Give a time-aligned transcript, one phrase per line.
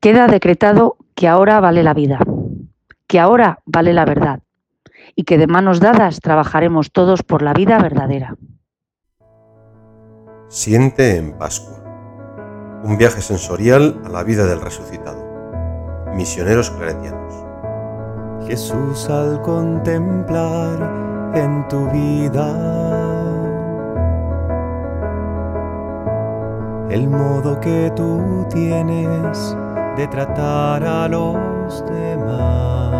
[0.00, 2.20] Queda decretado que ahora vale la vida,
[3.08, 4.40] que ahora vale la verdad
[5.16, 8.36] y que de manos dadas trabajaremos todos por la vida verdadera.
[10.48, 11.82] Siente en Pascua.
[12.84, 15.26] Un viaje sensorial a la vida del resucitado.
[16.14, 17.34] Misioneros claretianos.
[18.46, 23.48] Jesús al contemplar en tu vida
[26.88, 29.56] el modo que tú tienes
[29.98, 32.94] de tratar a los demás.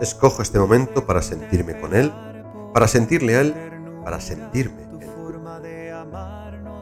[0.00, 2.10] Escojo este momento para sentirme con Él,
[2.72, 3.54] para sentirle a Él,
[4.02, 5.10] para sentirme en Él.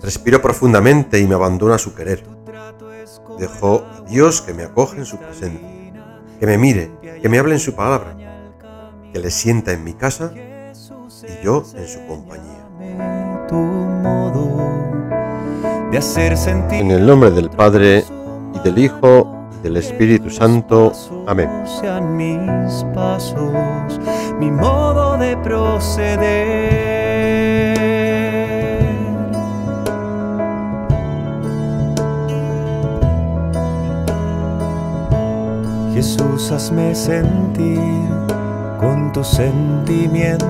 [0.00, 2.22] Respiro profundamente y me abandono a su querer.
[3.36, 5.68] Dejo a Dios que me acoge en su presencia,
[6.38, 8.16] que me mire, que me hable en su palabra,
[9.12, 12.62] que le sienta en mi casa y yo en su compañía.
[16.70, 18.04] En el nombre del Padre,
[18.66, 20.92] del Hijo, y del Espíritu Santo.
[21.28, 21.48] Amén.
[21.80, 24.00] Sean mis pasos,
[24.40, 26.26] mi modo de proceder.
[35.94, 37.78] Jesús, hazme sentir
[38.80, 40.42] con tus sentimientos,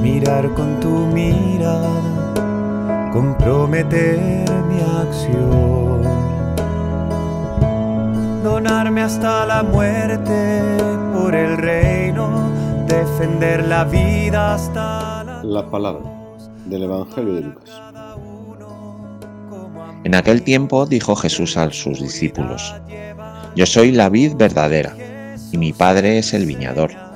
[0.00, 2.29] mirar con tu mirada
[3.12, 4.18] comprometer
[4.68, 6.02] mi acción,
[8.42, 10.60] donarme hasta la muerte
[11.12, 12.50] por el reino,
[12.86, 15.42] defender la vida hasta la...
[15.42, 16.08] La palabra
[16.66, 17.70] del Evangelio de Lucas.
[20.04, 22.74] En aquel tiempo dijo Jesús a sus discípulos,
[23.56, 24.94] Yo soy la vid verdadera,
[25.52, 27.09] y mi Padre es el viñador.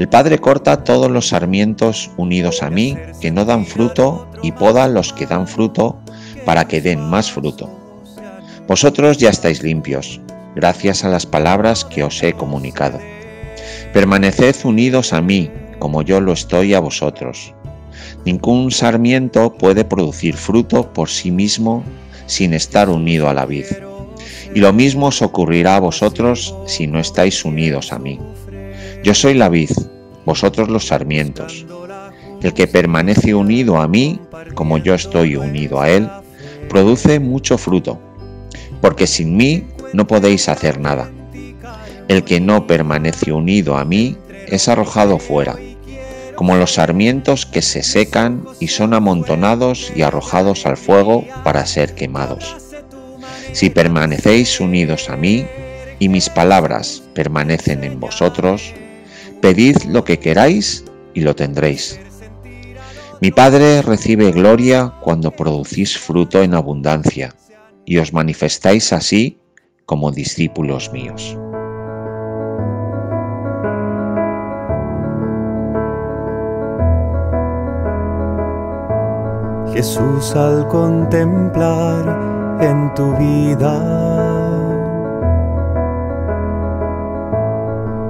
[0.00, 4.88] El Padre corta todos los sarmientos unidos a mí que no dan fruto y poda
[4.88, 5.98] los que dan fruto
[6.46, 7.68] para que den más fruto.
[8.66, 10.18] Vosotros ya estáis limpios,
[10.56, 12.98] gracias a las palabras que os he comunicado.
[13.92, 17.52] Permaneced unidos a mí, como yo lo estoy a vosotros.
[18.24, 21.84] Ningún sarmiento puede producir fruto por sí mismo
[22.24, 23.66] sin estar unido a la vid.
[24.54, 28.18] Y lo mismo os ocurrirá a vosotros si no estáis unidos a mí.
[29.02, 29.70] Yo soy la vid,
[30.26, 31.64] vosotros los sarmientos.
[32.42, 34.20] El que permanece unido a mí,
[34.54, 36.08] como yo estoy unido a él,
[36.68, 37.98] produce mucho fruto,
[38.82, 41.10] porque sin mí no podéis hacer nada.
[42.08, 44.16] El que no permanece unido a mí
[44.48, 45.56] es arrojado fuera,
[46.34, 51.94] como los sarmientos que se secan y son amontonados y arrojados al fuego para ser
[51.94, 52.56] quemados.
[53.52, 55.46] Si permanecéis unidos a mí
[55.98, 58.74] y mis palabras permanecen en vosotros,
[59.40, 60.84] Pedid lo que queráis
[61.14, 61.98] y lo tendréis.
[63.20, 67.34] Mi Padre recibe gloria cuando producís fruto en abundancia
[67.84, 69.38] y os manifestáis así
[69.86, 71.36] como discípulos míos.
[79.72, 84.59] Jesús al contemplar en tu vida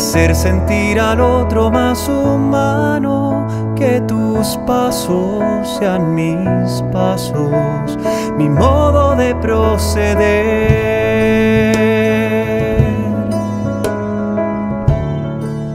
[0.00, 5.44] hacer sentir al otro más humano, que tus pasos
[5.78, 7.98] sean mis pasos,
[8.38, 10.24] mi modo de proceder.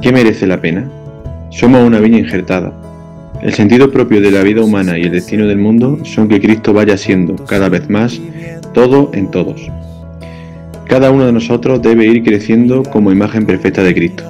[0.02, 0.90] ¿Qué merece la pena?
[1.52, 2.74] Somos una viña injertada.
[3.44, 6.74] El sentido propio de la vida humana y el destino del mundo son que Cristo
[6.74, 8.20] vaya siendo cada vez más
[8.74, 9.70] todo en todos.
[10.96, 14.24] Cada uno de nosotros debe ir creciendo como imagen perfecta de Cristo.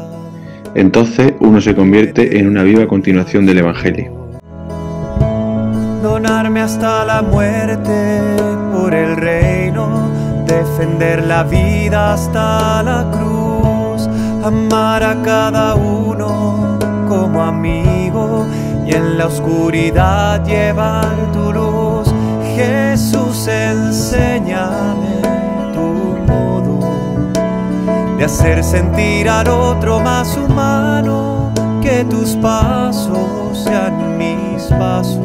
[0.74, 4.12] Entonces uno se convierte en una viva continuación del Evangelio.
[6.02, 8.20] Donarme hasta la muerte
[8.74, 10.10] por el reino,
[10.48, 14.10] defender la vida hasta la cruz,
[14.44, 18.48] amar a cada uno como amigo
[18.88, 22.12] y en la oscuridad llevar tu luz.
[22.56, 25.15] Jesús, enséñame
[28.26, 35.20] hacer sentir al otro más humano, que tus pasos sean mis pasos,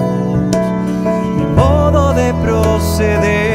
[1.35, 3.55] mi modo de proceder.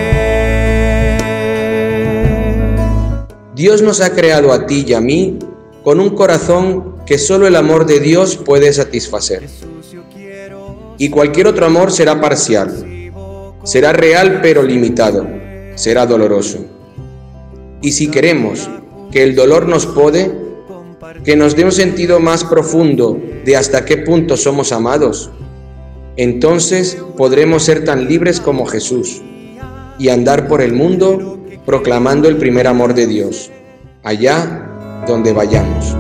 [3.54, 5.38] Dios nos ha creado a ti y a mí
[5.84, 9.48] con un corazón que solo el amor de Dios puede satisfacer.
[10.98, 13.12] Y cualquier otro amor será parcial,
[13.64, 15.28] será real pero limitado,
[15.76, 16.66] será doloroso.
[17.84, 18.68] Y si queremos
[19.12, 20.32] que el dolor nos pode,
[21.24, 25.32] que nos dé un sentido más profundo de hasta qué punto somos amados,
[26.18, 29.22] entonces podremos ser tan libres como Jesús
[30.00, 33.52] y andar por el mundo proclamando el primer amor de Dios,
[34.04, 35.96] allá donde vayamos.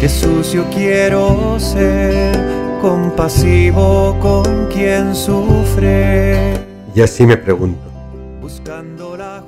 [0.00, 2.36] Jesús, yo quiero ser
[2.82, 6.54] compasivo con quien sufre.
[6.94, 7.85] Y así me pregunto,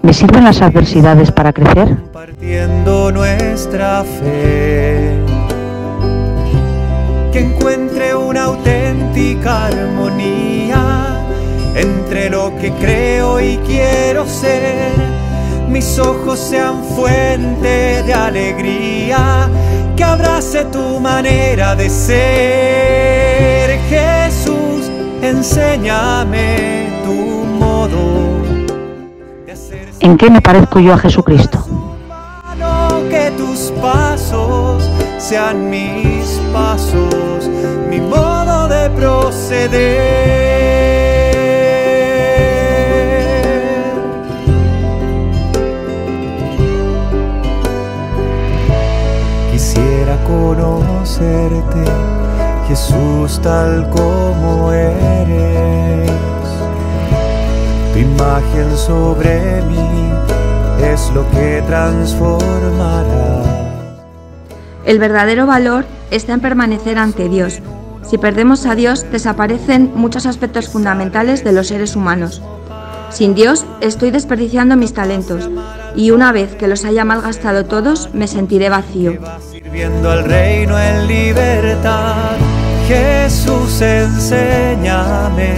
[0.02, 1.86] ¿Me sirven las adversidades para crecer?
[1.86, 5.14] Compartiendo nuestra fe.
[7.32, 11.24] Que encuentre una auténtica armonía
[11.76, 14.90] entre lo que creo y quiero ser.
[15.68, 19.48] Mis ojos sean fuente de alegría,
[19.96, 23.78] que abrace tu manera de ser.
[23.88, 24.90] Jesús,
[25.22, 26.87] enséñame
[30.00, 31.64] ¿En qué me parezco yo a Jesucristo?
[33.10, 37.48] que tus pasos sean mis pasos,
[37.88, 39.78] mi modo de proceder.
[49.50, 51.84] Quisiera conocerte,
[52.68, 55.87] Jesús, tal como eres.
[57.98, 60.12] Tu imagen sobre mí
[60.80, 63.42] es lo que transformará.
[64.84, 67.58] El verdadero valor está en permanecer ante Dios.
[68.08, 72.40] Si perdemos a Dios, desaparecen muchos aspectos fundamentales de los seres humanos.
[73.10, 75.50] Sin Dios, estoy desperdiciando mis talentos
[75.96, 79.18] y una vez que los haya malgastado todos, me sentiré vacío.
[79.50, 82.36] Sirviendo al reino en libertad,
[82.86, 85.57] Jesús, enséñame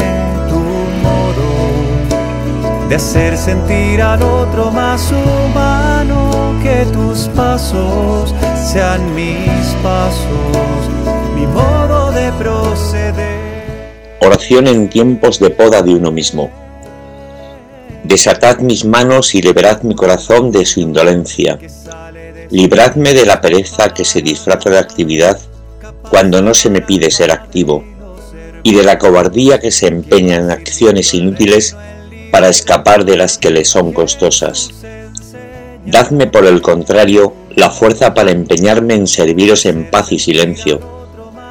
[2.90, 10.26] de hacer sentir al otro más humano, que tus pasos sean mis pasos,
[11.36, 13.38] mi modo de proceder.
[14.20, 16.50] Oración en tiempos de poda de uno mismo.
[18.02, 21.60] Desatad mis manos y liberad mi corazón de su indolencia.
[22.50, 25.38] Libradme de la pereza que se disfraza de actividad
[26.10, 27.84] cuando no se me pide ser activo,
[28.64, 31.76] y de la cobardía que se empeña en acciones inútiles
[32.30, 34.70] para escapar de las que le son costosas.
[35.86, 40.80] Dadme, por el contrario, la fuerza para empeñarme en serviros en paz y silencio.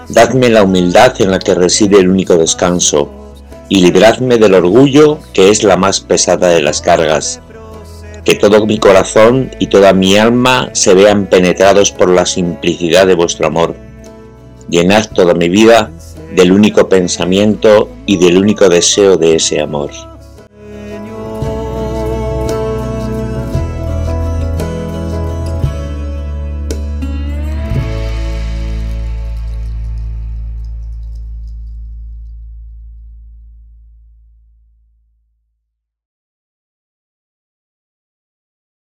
[0.08, 3.10] Dadme la humildad en la que reside el único descanso,
[3.70, 7.42] y libradme del orgullo que es la más pesada de las cargas.
[8.26, 13.16] Que todo mi corazón y toda mi alma se vean penetrados por la simplicidad de
[13.16, 13.76] vuestro amor.
[14.70, 15.92] Llenad toda mi vida
[16.36, 20.09] del único pensamiento y del único deseo de ese amor.